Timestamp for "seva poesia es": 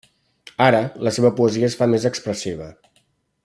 1.17-1.77